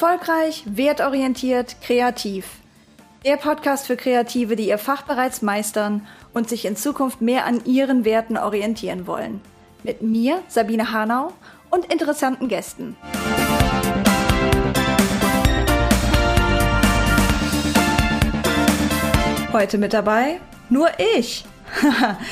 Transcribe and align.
Erfolgreich, 0.00 0.62
wertorientiert, 0.64 1.82
kreativ. 1.82 2.44
Der 3.24 3.36
Podcast 3.36 3.88
für 3.88 3.96
Kreative, 3.96 4.54
die 4.54 4.68
ihr 4.68 4.78
Fach 4.78 5.02
bereits 5.02 5.42
meistern 5.42 6.06
und 6.32 6.48
sich 6.48 6.66
in 6.66 6.76
Zukunft 6.76 7.20
mehr 7.20 7.46
an 7.46 7.64
ihren 7.64 8.04
Werten 8.04 8.36
orientieren 8.36 9.08
wollen. 9.08 9.40
Mit 9.82 10.00
mir, 10.00 10.40
Sabine 10.46 10.92
Hanau, 10.92 11.32
und 11.70 11.92
interessanten 11.92 12.46
Gästen. 12.46 12.96
Heute 19.52 19.78
mit 19.78 19.92
dabei 19.94 20.40
nur 20.70 20.90
ich. 21.16 21.44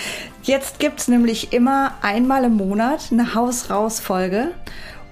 Jetzt 0.45 0.79
gibt's 0.79 1.09
nämlich 1.09 1.53
immer 1.53 1.95
einmal 2.01 2.45
im 2.45 2.55
Monat 2.55 3.09
eine 3.11 3.35
Haus-Raus-Folge. 3.35 4.53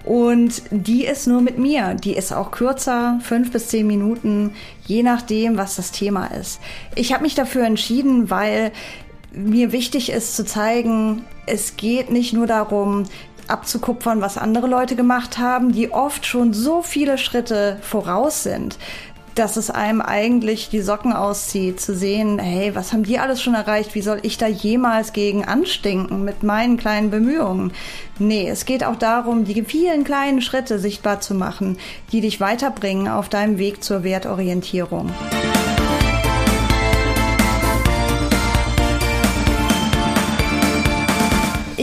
Und 0.05 0.63
die 0.71 1.07
ist 1.07 1.27
nur 1.27 1.41
mit 1.41 1.59
mir. 1.59 1.95
Die 1.95 2.15
ist 2.15 2.33
auch 2.33 2.51
kürzer, 2.51 3.19
fünf 3.23 3.53
bis 3.53 3.69
zehn 3.69 3.87
Minuten, 3.87 4.55
je 4.87 5.03
nachdem, 5.03 5.57
was 5.57 5.77
das 5.77 5.93
Thema 5.93 6.27
ist. 6.27 6.61
Ich 6.95 7.13
habe 7.13 7.23
mich 7.23 7.35
dafür 7.35 7.65
entschieden, 7.65 8.29
weil 8.29 8.73
mir 9.33 9.73
wichtig 9.73 10.11
ist 10.11 10.37
zu 10.37 10.45
zeigen, 10.45 11.25
es 11.47 11.77
geht 11.77 12.11
nicht 12.11 12.33
nur 12.33 12.47
darum, 12.47 13.05
abzukupfern, 13.49 14.21
was 14.21 14.39
andere 14.39 14.67
Leute 14.67 14.97
gemacht 14.97 15.39
haben, 15.39 15.73
die 15.73 15.93
oft 15.93 16.25
schon 16.25 16.53
so 16.53 16.83
viele 16.83 17.19
Schritte 17.19 17.79
voraus 17.83 18.43
sind, 18.43 18.79
dass 19.35 19.57
es 19.57 19.71
einem 19.71 20.01
eigentlich 20.01 20.69
die 20.69 20.81
Socken 20.81 21.13
auszieht, 21.13 21.81
zu 21.81 21.95
sehen, 21.95 22.39
hey, 22.39 22.75
was 22.75 22.93
haben 22.93 23.05
die 23.05 23.19
alles 23.19 23.43
schon 23.43 23.55
erreicht? 23.55 23.95
Wie 23.95 24.03
soll 24.03 24.21
ich 24.23 24.39
da 24.39 24.47
jemals 24.47 25.13
gegen 25.13 25.45
anstinken 25.45 26.25
mit 26.25 26.43
meinen 26.43 26.77
kleinen 26.77 27.11
Bemühungen? 27.11 27.73
Nee, 28.19 28.49
es 28.49 28.65
geht 28.65 28.85
auch 28.85 28.97
darum, 28.97 29.45
die 29.45 29.63
vielen 29.63 30.05
kleinen 30.05 30.41
Schritte 30.41 30.79
sichtbar 30.79 31.21
zu 31.21 31.35
machen, 31.35 31.79
die 32.13 32.21
dich 32.21 32.41
weiterbringen 32.41 33.09
auf 33.09 33.29
deinem 33.29 33.59
Weg 33.59 33.83
zur 33.83 34.05
Wertorientierung. 34.05 35.11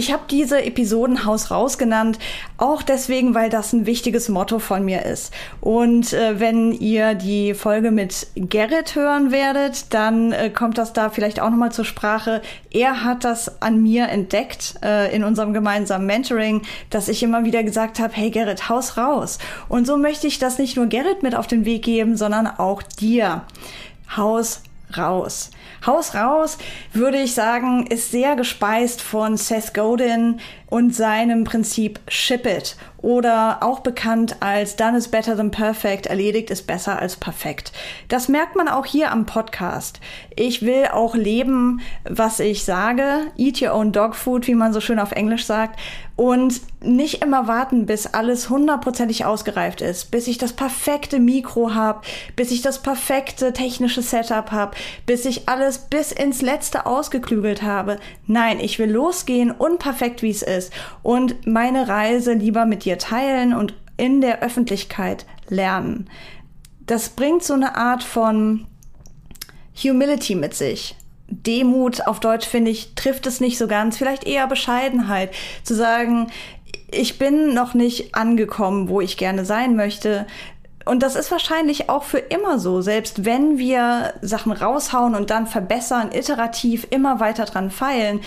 Ich 0.01 0.11
habe 0.11 0.23
diese 0.31 0.65
Episoden 0.65 1.25
Haus 1.25 1.51
raus 1.51 1.77
genannt, 1.77 2.17
auch 2.57 2.81
deswegen, 2.81 3.35
weil 3.35 3.51
das 3.51 3.71
ein 3.71 3.85
wichtiges 3.85 4.29
Motto 4.29 4.57
von 4.57 4.83
mir 4.83 5.05
ist. 5.05 5.31
Und 5.59 6.11
äh, 6.11 6.39
wenn 6.39 6.71
ihr 6.71 7.13
die 7.13 7.53
Folge 7.53 7.91
mit 7.91 8.25
Gerrit 8.33 8.95
hören 8.95 9.31
werdet, 9.31 9.93
dann 9.93 10.31
äh, 10.31 10.49
kommt 10.49 10.79
das 10.79 10.93
da 10.93 11.11
vielleicht 11.11 11.39
auch 11.39 11.51
nochmal 11.51 11.71
zur 11.71 11.85
Sprache. 11.85 12.41
Er 12.71 13.03
hat 13.03 13.23
das 13.23 13.61
an 13.61 13.83
mir 13.83 14.07
entdeckt 14.07 14.73
äh, 14.83 15.15
in 15.15 15.23
unserem 15.23 15.53
gemeinsamen 15.53 16.07
Mentoring, 16.07 16.63
dass 16.89 17.07
ich 17.07 17.21
immer 17.21 17.45
wieder 17.45 17.63
gesagt 17.63 17.99
habe, 17.99 18.13
hey 18.15 18.31
Gerrit, 18.31 18.69
Haus 18.69 18.97
raus. 18.97 19.37
Und 19.69 19.85
so 19.85 19.97
möchte 19.97 20.25
ich 20.25 20.39
das 20.39 20.57
nicht 20.57 20.77
nur 20.77 20.87
Gerrit 20.87 21.21
mit 21.21 21.35
auf 21.35 21.45
den 21.45 21.63
Weg 21.63 21.83
geben, 21.83 22.17
sondern 22.17 22.47
auch 22.47 22.81
dir. 22.81 23.43
Haus 24.17 24.63
raus. 24.97 25.51
Haus 25.85 26.15
raus, 26.15 26.57
würde 26.93 27.17
ich 27.17 27.33
sagen, 27.33 27.87
ist 27.87 28.11
sehr 28.11 28.35
gespeist 28.35 29.01
von 29.01 29.37
Seth 29.37 29.73
Godin 29.73 30.39
und 30.67 30.95
seinem 30.95 31.43
Prinzip 31.43 31.99
Ship 32.07 32.45
It 32.45 32.77
oder 33.01 33.63
auch 33.63 33.79
bekannt 33.79 34.37
als 34.41 34.75
Done 34.75 34.97
is 34.97 35.07
better 35.07 35.35
than 35.35 35.51
perfect, 35.51 36.05
erledigt 36.05 36.51
ist 36.51 36.67
besser 36.67 36.99
als 36.99 37.15
perfekt. 37.15 37.71
Das 38.09 38.29
merkt 38.29 38.55
man 38.55 38.67
auch 38.67 38.85
hier 38.85 39.11
am 39.11 39.25
Podcast. 39.25 39.99
Ich 40.35 40.61
will 40.61 40.85
auch 40.91 41.15
leben, 41.15 41.81
was 42.03 42.39
ich 42.39 42.63
sage. 42.63 43.31
Eat 43.37 43.61
your 43.61 43.73
own 43.73 43.91
dog 43.91 44.15
food, 44.15 44.47
wie 44.47 44.55
man 44.55 44.71
so 44.71 44.81
schön 44.81 44.99
auf 44.99 45.11
Englisch 45.11 45.45
sagt. 45.45 45.79
Und 46.15 46.61
nicht 46.83 47.23
immer 47.23 47.47
warten, 47.47 47.87
bis 47.87 48.05
alles 48.05 48.49
hundertprozentig 48.49 49.25
ausgereift 49.25 49.81
ist, 49.81 50.11
bis 50.11 50.27
ich 50.27 50.37
das 50.37 50.53
perfekte 50.53 51.19
Mikro 51.19 51.73
habe, 51.73 52.01
bis 52.35 52.51
ich 52.51 52.61
das 52.61 52.83
perfekte 52.83 53.53
technische 53.53 54.03
Setup 54.03 54.51
habe, 54.51 54.75
bis 55.07 55.25
ich 55.25 55.49
alles 55.51 55.79
bis 55.79 56.13
ins 56.13 56.41
Letzte 56.41 56.85
ausgeklügelt 56.85 57.61
habe. 57.61 57.99
Nein, 58.25 58.59
ich 58.61 58.79
will 58.79 58.89
losgehen, 58.89 59.51
unperfekt 59.51 60.21
wie 60.21 60.29
es 60.29 60.41
ist 60.41 60.71
und 61.03 61.45
meine 61.45 61.89
Reise 61.89 62.33
lieber 62.33 62.65
mit 62.65 62.85
dir 62.85 62.97
teilen 62.97 63.53
und 63.53 63.73
in 63.97 64.21
der 64.21 64.41
Öffentlichkeit 64.41 65.25
lernen. 65.49 66.09
Das 66.85 67.09
bringt 67.09 67.43
so 67.43 67.53
eine 67.53 67.75
Art 67.75 68.01
von 68.01 68.65
Humility 69.83 70.35
mit 70.35 70.53
sich. 70.53 70.95
Demut 71.27 72.07
auf 72.07 72.21
Deutsch 72.21 72.47
finde 72.47 72.71
ich, 72.71 72.95
trifft 72.95 73.27
es 73.27 73.41
nicht 73.41 73.57
so 73.57 73.67
ganz, 73.67 73.97
vielleicht 73.97 74.25
eher 74.25 74.47
Bescheidenheit, 74.47 75.33
zu 75.63 75.75
sagen, 75.75 76.31
ich 76.89 77.17
bin 77.17 77.53
noch 77.53 77.73
nicht 77.73 78.15
angekommen, 78.15 78.89
wo 78.89 79.01
ich 79.01 79.17
gerne 79.17 79.45
sein 79.45 79.75
möchte. 79.75 80.27
Und 80.85 81.03
das 81.03 81.15
ist 81.15 81.31
wahrscheinlich 81.31 81.89
auch 81.89 82.03
für 82.03 82.17
immer 82.17 82.59
so, 82.59 82.81
selbst 82.81 83.25
wenn 83.25 83.57
wir 83.57 84.13
Sachen 84.21 84.51
raushauen 84.51 85.15
und 85.15 85.29
dann 85.29 85.47
verbessern, 85.47 86.11
iterativ 86.11 86.87
immer 86.89 87.19
weiter 87.19 87.45
dran 87.45 87.71
feilen 87.71 88.21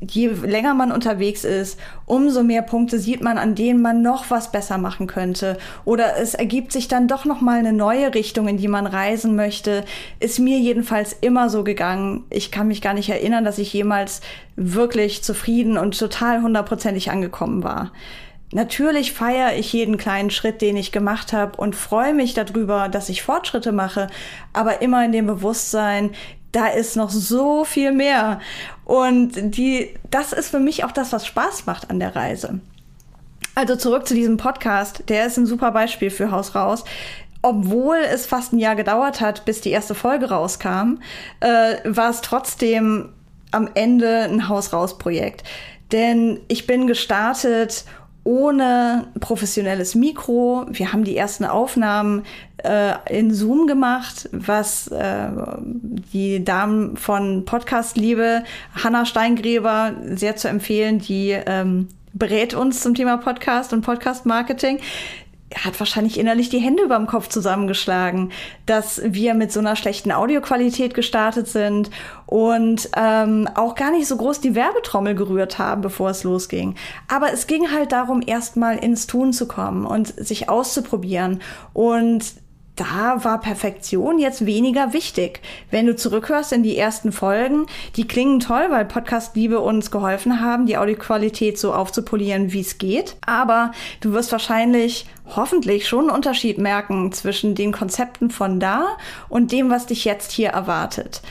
je 0.00 0.28
länger 0.28 0.74
man 0.74 0.92
unterwegs 0.92 1.44
ist, 1.44 1.78
umso 2.04 2.42
mehr 2.42 2.62
Punkte 2.62 2.98
sieht 2.98 3.22
man, 3.22 3.38
an 3.38 3.54
denen 3.54 3.80
man 3.80 4.02
noch 4.02 4.30
was 4.30 4.52
besser 4.52 4.78
machen 4.78 5.06
könnte. 5.06 5.56
Oder 5.84 6.18
es 6.18 6.34
ergibt 6.34 6.72
sich 6.72 6.88
dann 6.88 7.08
doch 7.08 7.24
noch 7.24 7.40
mal 7.40 7.58
eine 7.58 7.72
neue 7.72 8.14
Richtung, 8.14 8.46
in 8.48 8.58
die 8.58 8.68
man 8.68 8.86
reisen 8.86 9.36
möchte. 9.36 9.84
Ist 10.20 10.38
mir 10.38 10.58
jedenfalls 10.58 11.14
immer 11.14 11.48
so 11.48 11.64
gegangen. 11.64 12.24
Ich 12.30 12.50
kann 12.50 12.68
mich 12.68 12.82
gar 12.82 12.94
nicht 12.94 13.08
erinnern, 13.08 13.44
dass 13.44 13.58
ich 13.58 13.72
jemals 13.72 14.20
wirklich 14.54 15.24
zufrieden 15.24 15.78
und 15.78 15.98
total 15.98 16.42
hundertprozentig 16.42 17.10
angekommen 17.10 17.62
war. 17.62 17.92
Natürlich 18.52 19.12
feiere 19.12 19.56
ich 19.56 19.72
jeden 19.72 19.98
kleinen 19.98 20.30
Schritt, 20.30 20.62
den 20.62 20.76
ich 20.76 20.92
gemacht 20.92 21.32
habe 21.32 21.56
und 21.56 21.74
freue 21.74 22.14
mich 22.14 22.34
darüber, 22.34 22.88
dass 22.88 23.08
ich 23.08 23.22
Fortschritte 23.22 23.72
mache, 23.72 24.06
aber 24.52 24.82
immer 24.82 25.04
in 25.04 25.12
dem 25.12 25.26
Bewusstsein, 25.26 26.10
da 26.52 26.68
ist 26.68 26.96
noch 26.96 27.10
so 27.10 27.64
viel 27.64 27.92
mehr. 27.92 28.40
Und 28.84 29.32
die, 29.56 29.90
das 30.10 30.32
ist 30.32 30.50
für 30.50 30.60
mich 30.60 30.84
auch 30.84 30.92
das, 30.92 31.12
was 31.12 31.26
Spaß 31.26 31.66
macht 31.66 31.90
an 31.90 31.98
der 31.98 32.14
Reise. 32.14 32.60
Also 33.54 33.74
zurück 33.74 34.06
zu 34.06 34.14
diesem 34.14 34.36
Podcast. 34.36 35.04
Der 35.08 35.26
ist 35.26 35.36
ein 35.38 35.46
super 35.46 35.72
Beispiel 35.72 36.10
für 36.10 36.30
Haus 36.30 36.54
raus. 36.54 36.84
Obwohl 37.42 37.96
es 37.96 38.26
fast 38.26 38.52
ein 38.52 38.58
Jahr 38.58 38.76
gedauert 38.76 39.20
hat, 39.20 39.44
bis 39.44 39.60
die 39.60 39.70
erste 39.70 39.94
Folge 39.94 40.30
rauskam, 40.30 40.98
äh, 41.40 41.76
war 41.84 42.10
es 42.10 42.20
trotzdem 42.20 43.10
am 43.50 43.68
Ende 43.74 44.22
ein 44.22 44.48
Haus 44.48 44.72
raus 44.72 44.98
Projekt. 44.98 45.42
Denn 45.92 46.40
ich 46.48 46.66
bin 46.66 46.86
gestartet 46.86 47.84
ohne 48.26 49.06
professionelles 49.20 49.94
Mikro. 49.94 50.66
Wir 50.68 50.92
haben 50.92 51.04
die 51.04 51.16
ersten 51.16 51.44
Aufnahmen 51.44 52.24
äh, 52.58 52.94
in 53.08 53.32
Zoom 53.32 53.68
gemacht, 53.68 54.28
was 54.32 54.88
äh, 54.88 55.28
die 56.12 56.44
Damen 56.44 56.96
von 56.96 57.44
Podcast 57.44 57.96
Liebe, 57.96 58.42
Hanna 58.74 59.06
Steingräber, 59.06 59.94
sehr 60.04 60.34
zu 60.34 60.48
empfehlen, 60.48 60.98
die 60.98 61.30
ähm, 61.46 61.86
berät 62.12 62.54
uns 62.54 62.80
zum 62.80 62.94
Thema 62.94 63.16
Podcast 63.16 63.72
und 63.72 63.82
Podcast 63.82 64.26
Marketing 64.26 64.80
hat 65.54 65.78
wahrscheinlich 65.78 66.18
innerlich 66.18 66.48
die 66.48 66.58
Hände 66.58 66.82
über 66.82 66.96
dem 66.96 67.06
Kopf 67.06 67.28
zusammengeschlagen, 67.28 68.32
dass 68.66 69.00
wir 69.04 69.34
mit 69.34 69.52
so 69.52 69.60
einer 69.60 69.76
schlechten 69.76 70.10
Audioqualität 70.10 70.92
gestartet 70.92 71.46
sind 71.46 71.90
und 72.26 72.90
ähm, 72.96 73.48
auch 73.54 73.76
gar 73.76 73.92
nicht 73.92 74.08
so 74.08 74.16
groß 74.16 74.40
die 74.40 74.56
Werbetrommel 74.56 75.14
gerührt 75.14 75.58
haben, 75.58 75.82
bevor 75.82 76.10
es 76.10 76.24
losging. 76.24 76.74
Aber 77.08 77.32
es 77.32 77.46
ging 77.46 77.70
halt 77.72 77.92
darum, 77.92 78.22
erstmal 78.26 78.78
ins 78.78 79.06
Tun 79.06 79.32
zu 79.32 79.46
kommen 79.46 79.86
und 79.86 80.08
sich 80.08 80.48
auszuprobieren 80.48 81.40
und 81.72 82.24
da 82.76 83.24
war 83.24 83.40
Perfektion 83.40 84.18
jetzt 84.18 84.44
weniger 84.46 84.92
wichtig. 84.92 85.40
Wenn 85.70 85.86
du 85.86 85.96
zurückhörst 85.96 86.52
in 86.52 86.62
die 86.62 86.76
ersten 86.76 87.10
Folgen, 87.10 87.66
die 87.96 88.06
klingen 88.06 88.38
toll, 88.38 88.66
weil 88.70 88.84
Podcast 88.84 89.34
Liebe 89.34 89.60
uns 89.60 89.90
geholfen 89.90 90.40
haben, 90.40 90.66
die 90.66 90.76
Audioqualität 90.76 91.58
so 91.58 91.72
aufzupolieren, 91.72 92.52
wie 92.52 92.60
es 92.60 92.78
geht. 92.78 93.16
Aber 93.26 93.72
du 94.00 94.12
wirst 94.12 94.30
wahrscheinlich 94.30 95.06
hoffentlich 95.34 95.88
schon 95.88 96.06
einen 96.06 96.10
Unterschied 96.10 96.58
merken 96.58 97.10
zwischen 97.12 97.54
den 97.54 97.72
Konzepten 97.72 98.30
von 98.30 98.60
da 98.60 98.96
und 99.28 99.52
dem, 99.52 99.70
was 99.70 99.86
dich 99.86 100.04
jetzt 100.04 100.30
hier 100.30 100.50
erwartet. 100.50 101.22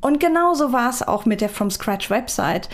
Und 0.00 0.20
genauso 0.20 0.72
war 0.72 0.90
es 0.90 1.06
auch 1.06 1.26
mit 1.26 1.40
der 1.40 1.48
From 1.48 1.70
Scratch 1.70 2.08
Website 2.10 2.68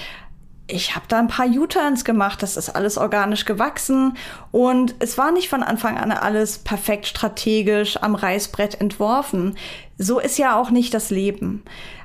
ich 0.67 0.97
habe 0.97 1.05
da 1.09 1.19
ein 1.19 1.29
paar 1.29 1.47
U-Turns 1.47 2.05
gemacht, 2.05 2.43
das 2.43 2.57
ist 2.57 2.71
alles 2.71 2.97
organisch 2.97 3.45
gewachsen 3.45 4.17
und 4.51 4.95
es 4.99 5.19
war 5.19 5.31
nicht 5.31 5.49
von 5.49 5.63
Anfang 5.63 5.99
an 5.99 6.11
alles 6.11 6.59
perfekt 6.59 7.07
strategisch 7.07 7.99
am 8.03 8.15
Reißbrett 8.15 8.81
entworfen. 8.81 9.57
So 9.99 10.19
ist 10.19 10.39
ja 10.39 10.57
auch 10.59 10.71
nicht 10.71 10.95
das 10.95 11.11
Leben. 11.11 11.63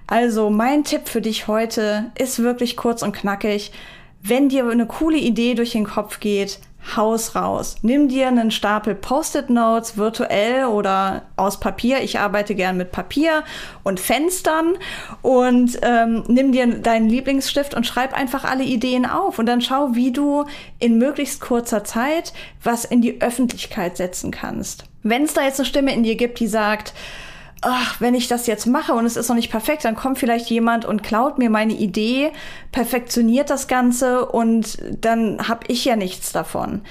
Also 0.07 0.49
mein 0.49 0.83
Tipp 0.83 1.07
für 1.07 1.21
dich 1.21 1.47
heute 1.47 2.11
ist 2.17 2.39
wirklich 2.39 2.75
kurz 2.75 3.01
und 3.01 3.13
knackig. 3.13 3.71
Wenn 4.21 4.49
dir 4.49 4.67
eine 4.67 4.87
coole 4.87 5.17
Idee 5.17 5.53
durch 5.53 5.71
den 5.71 5.85
Kopf 5.85 6.19
geht, 6.19 6.59
Haus 6.95 7.35
raus. 7.35 7.77
Nimm 7.81 8.07
dir 8.07 8.27
einen 8.27 8.51
Stapel 8.51 8.95
Post-it-Notes 8.95 9.97
virtuell 9.97 10.65
oder 10.65 11.23
aus 11.35 11.59
Papier. 11.59 12.01
Ich 12.01 12.19
arbeite 12.19 12.55
gern 12.55 12.77
mit 12.77 12.91
Papier 12.91 13.43
und 13.83 13.99
Fenstern 13.99 14.77
und 15.21 15.79
ähm, 15.81 16.23
nimm 16.27 16.51
dir 16.51 16.67
deinen 16.67 17.09
Lieblingsstift 17.09 17.73
und 17.73 17.85
schreib 17.85 18.13
einfach 18.13 18.43
alle 18.43 18.63
Ideen 18.63 19.05
auf 19.05 19.39
und 19.39 19.45
dann 19.45 19.61
schau, 19.61 19.89
wie 19.93 20.11
du 20.11 20.45
in 20.79 20.97
möglichst 20.97 21.41
kurzer 21.41 21.83
Zeit 21.83 22.33
was 22.63 22.85
in 22.85 23.01
die 23.01 23.21
Öffentlichkeit 23.21 23.97
setzen 23.97 24.31
kannst. 24.31 24.85
Wenn 25.03 25.23
es 25.23 25.33
da 25.33 25.43
jetzt 25.43 25.59
eine 25.59 25.65
Stimme 25.65 25.93
in 25.93 26.03
dir 26.03 26.15
gibt, 26.15 26.39
die 26.39 26.47
sagt, 26.47 26.93
ach, 27.61 27.99
wenn 27.99 28.15
ich 28.15 28.27
das 28.27 28.47
jetzt 28.47 28.65
mache 28.65 28.93
und 28.93 29.05
es 29.05 29.17
ist 29.17 29.29
noch 29.29 29.35
nicht 29.35 29.51
perfekt, 29.51 29.85
dann 29.85 29.95
kommt 29.95 30.17
vielleicht 30.17 30.49
jemand 30.49 30.85
und 30.85 31.03
klaut 31.03 31.37
mir 31.37 31.49
meine 31.49 31.73
Idee, 31.73 32.31
perfektioniert 32.71 33.49
das 33.49 33.67
Ganze 33.67 34.25
und 34.25 34.77
dann 35.01 35.47
habe 35.47 35.65
ich 35.67 35.85
ja 35.85 35.95
nichts 35.95 36.31
davon. 36.31 36.81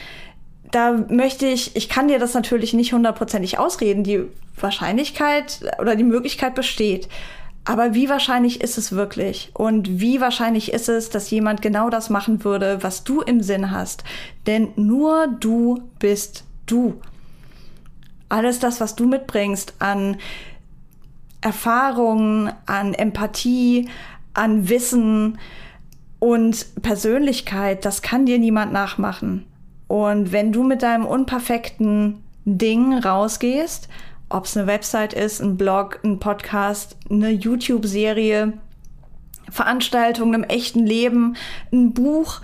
Da 0.71 0.93
möchte 1.09 1.47
ich, 1.47 1.75
ich 1.77 1.89
kann 1.89 2.09
dir 2.09 2.19
das 2.19 2.35
natürlich 2.35 2.75
nicht 2.75 2.93
hundertprozentig 2.93 3.59
ausreden, 3.59 4.05
die 4.05 4.25
Wahrscheinlichkeit 4.61 5.61
oder 5.81 5.97
die 5.97 6.05
Möglichkeit 6.05 6.55
besteht. 6.55 7.09
Aber 7.65 7.95
wie 7.95 8.09
wahrscheinlich 8.09 8.63
ist 8.63 8.79
es 8.79 8.93
wirklich? 8.93 9.51
Und 9.55 10.01
wie 10.01 10.21
wahrscheinlich 10.21 10.73
ist 10.73 10.89
es, 10.89 11.11
dass 11.11 11.31
jemand 11.31 11.61
genau 11.61 11.91
das 11.91 12.09
machen 12.09 12.45
würde, 12.45 12.83
was 12.83 13.05
du 13.05 13.21
im 13.21 13.43
Sinn 13.43 13.71
hast? 13.71 14.05
Denn 14.47 14.69
nur 14.77 15.27
du 15.27 15.83
bist 15.99 16.45
du. 16.67 17.01
Alles 18.31 18.59
das, 18.59 18.81
was 18.81 18.95
du 18.97 19.07
mitbringst 19.07 19.75
an 19.81 20.17
Erfahrungen, 21.41 22.53
an 22.67 22.95
Empathie, 22.95 23.89
an 24.35 24.69
Wissen 24.69 25.39
und 26.19 26.83
Persönlichkeit, 26.83 27.85
das 27.85 28.03
kann 28.03 28.27
dir 28.27 28.39
niemand 28.39 28.73
nachmachen. 28.73 29.47
Und 29.87 30.33
wenn 30.33 30.53
du 30.53 30.63
mit 30.63 30.83
deinem 30.83 31.07
unperfekten 31.07 32.23
Ding 32.45 32.95
rausgehst, 32.95 33.89
ob 34.29 34.45
es 34.45 34.57
eine 34.57 34.67
Website 34.67 35.15
ist, 35.15 35.41
ein 35.41 35.57
Blog, 35.57 36.01
ein 36.05 36.19
Podcast, 36.19 36.97
eine 37.11 37.31
YouTube-Serie, 37.31 38.53
Veranstaltungen 39.51 40.43
im 40.43 40.45
echten 40.45 40.85
Leben, 40.85 41.37
ein 41.73 41.95
Buch, 41.95 42.41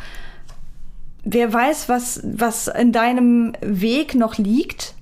wer 1.25 1.53
weiß, 1.53 1.89
was, 1.89 2.21
was 2.25 2.69
in 2.69 2.93
deinem 2.93 3.53
Weg 3.61 4.15
noch 4.15 4.39
liegt, 4.39 4.95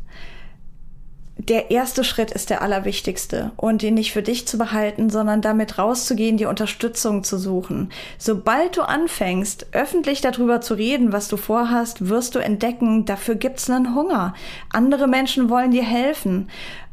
der 1.48 1.70
erste 1.70 2.04
Schritt 2.04 2.30
ist 2.30 2.50
der 2.50 2.62
allerwichtigste 2.62 3.52
und 3.56 3.82
den 3.82 3.94
nicht 3.94 4.12
für 4.12 4.22
dich 4.22 4.46
zu 4.46 4.58
behalten, 4.58 5.10
sondern 5.10 5.40
damit 5.40 5.78
rauszugehen, 5.78 6.36
die 6.36 6.46
Unterstützung 6.46 7.24
zu 7.24 7.38
suchen. 7.38 7.90
Sobald 8.18 8.76
du 8.76 8.82
anfängst, 8.82 9.66
öffentlich 9.72 10.20
darüber 10.20 10.60
zu 10.60 10.74
reden, 10.74 11.12
was 11.12 11.28
du 11.28 11.36
vorhast, 11.36 12.08
wirst 12.08 12.34
du 12.34 12.38
entdecken, 12.38 13.04
dafür 13.06 13.34
gibt's 13.34 13.68
einen 13.68 13.94
Hunger. 13.94 14.34
Andere 14.72 15.08
Menschen 15.08 15.50
wollen 15.50 15.72
dir 15.72 15.84
helfen. 15.84 16.48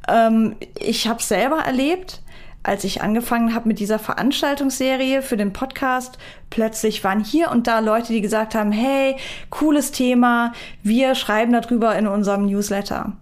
Ähm, 0.07 0.56
ich 0.80 1.07
habe 1.07 1.22
selber 1.22 1.60
erlebt, 1.60 2.22
als 2.63 2.84
ich 2.84 3.02
angefangen 3.02 3.54
habe 3.54 3.68
mit 3.68 3.80
dieser 3.80 4.00
Veranstaltungsserie 4.00 5.22
für 5.22 5.38
den 5.38 5.54
Podcast, 5.54 6.18
plötzlich 6.50 7.04
waren 7.04 7.24
hier 7.24 7.52
und 7.52 7.68
da 7.68 7.80
Leute, 7.80 8.13
die 8.13 8.22
gesagt 8.22 8.56
haben, 8.56 8.72
hey, 8.72 9.16
cooles 9.50 9.92
Thema, 9.92 10.54
wir 10.84 11.16
schreiben 11.16 11.54
darüber 11.54 11.95
in 11.98 12.07
unserem 12.07 12.45
Newsletter. 12.45 13.13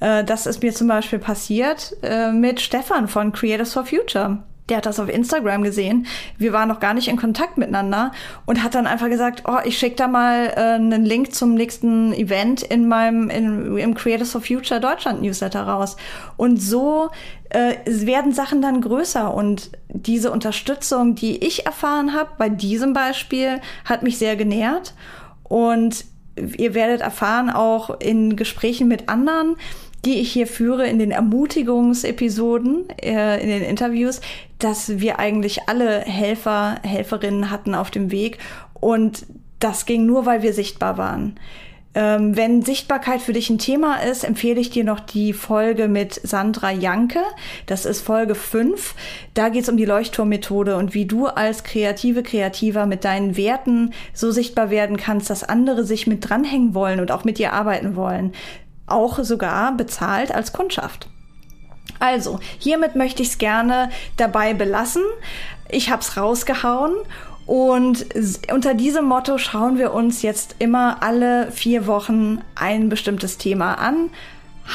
Äh, 0.00 0.24
das 0.24 0.46
ist 0.46 0.62
mir 0.62 0.72
zum 0.72 0.88
Beispiel 0.88 1.18
passiert 1.18 1.96
äh, 2.02 2.32
mit 2.32 2.60
Stefan 2.60 3.08
von 3.08 3.32
Creators 3.32 3.72
for 3.72 3.84
Future. 3.84 4.38
Der 4.68 4.78
hat 4.78 4.86
das 4.86 5.00
auf 5.00 5.08
Instagram 5.08 5.62
gesehen. 5.62 6.06
Wir 6.36 6.52
waren 6.52 6.68
noch 6.68 6.78
gar 6.78 6.92
nicht 6.92 7.08
in 7.08 7.16
Kontakt 7.16 7.56
miteinander 7.56 8.12
und 8.44 8.62
hat 8.62 8.74
dann 8.74 8.86
einfach 8.86 9.08
gesagt, 9.08 9.44
oh, 9.48 9.56
ich 9.64 9.78
schicke 9.78 9.96
da 9.96 10.08
mal 10.08 10.52
äh, 10.54 10.74
einen 10.74 11.06
Link 11.06 11.34
zum 11.34 11.54
nächsten 11.54 12.12
Event 12.12 12.62
in 12.62 12.86
meinem 12.86 13.30
in, 13.30 13.78
im 13.78 13.94
Creators 13.94 14.32
for 14.32 14.42
Future 14.42 14.78
Deutschland 14.78 15.22
Newsletter 15.22 15.62
raus. 15.62 15.96
Und 16.36 16.60
so 16.60 17.08
äh, 17.48 17.76
werden 17.86 18.32
Sachen 18.32 18.60
dann 18.60 18.82
größer 18.82 19.32
und 19.32 19.70
diese 19.88 20.30
Unterstützung, 20.30 21.14
die 21.14 21.42
ich 21.42 21.64
erfahren 21.64 22.14
habe 22.14 22.30
bei 22.36 22.50
diesem 22.50 22.92
Beispiel, 22.92 23.62
hat 23.86 24.02
mich 24.02 24.18
sehr 24.18 24.36
genährt 24.36 24.92
und 25.44 26.04
ihr 26.36 26.74
werdet 26.74 27.00
erfahren 27.00 27.50
auch 27.50 28.00
in 28.00 28.36
Gesprächen 28.36 28.86
mit 28.86 29.08
anderen, 29.08 29.56
die 30.04 30.20
ich 30.20 30.32
hier 30.32 30.46
führe 30.46 30.86
in 30.86 30.98
den 30.98 31.10
Ermutigungsepisoden, 31.10 32.88
äh, 33.02 33.42
in 33.42 33.48
den 33.48 33.62
Interviews, 33.62 34.20
dass 34.58 35.00
wir 35.00 35.18
eigentlich 35.18 35.68
alle 35.68 36.00
Helfer, 36.00 36.76
Helferinnen 36.82 37.50
hatten 37.50 37.74
auf 37.74 37.90
dem 37.90 38.10
Weg. 38.10 38.38
Und 38.74 39.26
das 39.60 39.86
ging 39.86 40.06
nur, 40.06 40.26
weil 40.26 40.42
wir 40.42 40.52
sichtbar 40.52 40.98
waren. 40.98 41.38
Ähm, 41.94 42.36
wenn 42.36 42.62
Sichtbarkeit 42.62 43.20
für 43.20 43.32
dich 43.32 43.50
ein 43.50 43.58
Thema 43.58 43.96
ist, 43.96 44.22
empfehle 44.22 44.60
ich 44.60 44.70
dir 44.70 44.84
noch 44.84 45.00
die 45.00 45.32
Folge 45.32 45.88
mit 45.88 46.14
Sandra 46.14 46.70
Janke. 46.70 47.22
Das 47.66 47.86
ist 47.86 48.02
Folge 48.02 48.34
5. 48.34 48.94
Da 49.34 49.48
geht 49.48 49.62
es 49.62 49.68
um 49.68 49.76
die 49.76 49.86
Leuchtturmmethode 49.86 50.76
und 50.76 50.94
wie 50.94 51.06
du 51.06 51.26
als 51.26 51.64
kreative 51.64 52.22
Kreativer 52.22 52.86
mit 52.86 53.04
deinen 53.04 53.36
Werten 53.36 53.94
so 54.12 54.30
sichtbar 54.30 54.70
werden 54.70 54.96
kannst, 54.96 55.30
dass 55.30 55.42
andere 55.42 55.84
sich 55.84 56.06
mit 56.06 56.28
dranhängen 56.28 56.74
wollen 56.74 57.00
und 57.00 57.10
auch 57.10 57.24
mit 57.24 57.38
dir 57.38 57.52
arbeiten 57.52 57.96
wollen 57.96 58.32
auch 58.90 59.18
sogar 59.22 59.72
bezahlt 59.72 60.34
als 60.34 60.52
Kundschaft. 60.52 61.08
Also, 61.98 62.38
hiermit 62.58 62.94
möchte 62.94 63.22
ich 63.22 63.28
es 63.28 63.38
gerne 63.38 63.90
dabei 64.16 64.54
belassen. 64.54 65.02
Ich 65.68 65.90
habe 65.90 66.02
es 66.02 66.16
rausgehauen 66.16 66.94
und 67.46 68.06
unter 68.52 68.74
diesem 68.74 69.06
Motto 69.06 69.38
schauen 69.38 69.78
wir 69.78 69.92
uns 69.92 70.22
jetzt 70.22 70.56
immer 70.58 71.02
alle 71.02 71.50
vier 71.50 71.86
Wochen 71.86 72.42
ein 72.54 72.88
bestimmtes 72.88 73.38
Thema 73.38 73.74
an. 73.74 74.10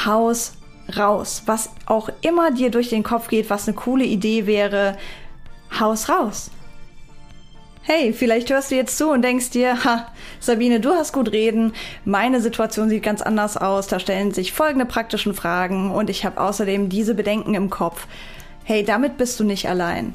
Haus 0.04 0.54
raus. 0.96 1.42
Was 1.46 1.70
auch 1.86 2.10
immer 2.20 2.50
dir 2.50 2.70
durch 2.70 2.90
den 2.90 3.04
Kopf 3.04 3.28
geht, 3.28 3.48
was 3.48 3.66
eine 3.66 3.76
coole 3.76 4.04
Idee 4.04 4.46
wäre, 4.46 4.96
Haus 5.78 6.08
raus 6.08 6.50
hey, 7.86 8.14
vielleicht 8.14 8.50
hörst 8.50 8.70
du 8.70 8.76
jetzt 8.76 8.96
zu 8.96 9.10
und 9.10 9.22
denkst 9.22 9.50
dir, 9.50 9.84
ha, 9.84 10.10
Sabine, 10.40 10.80
du 10.80 10.94
hast 10.94 11.12
gut 11.12 11.32
reden, 11.32 11.74
meine 12.06 12.40
Situation 12.40 12.88
sieht 12.88 13.02
ganz 13.02 13.20
anders 13.20 13.58
aus, 13.58 13.88
da 13.88 14.00
stellen 14.00 14.32
sich 14.32 14.54
folgende 14.54 14.86
praktischen 14.86 15.34
Fragen 15.34 15.90
und 15.90 16.08
ich 16.08 16.24
habe 16.24 16.40
außerdem 16.40 16.88
diese 16.88 17.14
Bedenken 17.14 17.54
im 17.54 17.68
Kopf. 17.68 18.06
Hey, 18.64 18.82
damit 18.82 19.18
bist 19.18 19.38
du 19.38 19.44
nicht 19.44 19.68
allein. 19.68 20.14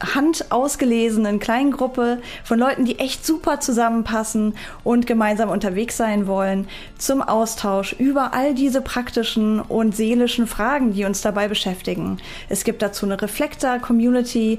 handausgelesenen 0.00 1.38
kleinen 1.38 1.70
Gruppe 1.70 2.20
von 2.44 2.58
Leuten, 2.58 2.84
die 2.84 2.98
echt 2.98 3.26
super 3.26 3.60
zusammenpassen 3.60 4.54
und 4.84 5.06
gemeinsam 5.06 5.50
unterwegs 5.50 5.96
sein 5.96 6.26
wollen, 6.26 6.68
zum 6.98 7.22
Austausch 7.22 7.94
über 7.94 8.34
all 8.34 8.54
diese 8.54 8.80
praktischen 8.80 9.60
und 9.60 9.96
seelischen 9.96 10.46
Fragen, 10.46 10.92
die 10.92 11.04
uns 11.04 11.20
dabei 11.22 11.48
beschäftigen. 11.48 12.18
Es 12.48 12.64
gibt 12.64 12.82
dazu 12.82 13.06
eine 13.06 13.20
Reflektor-Community 13.20 14.58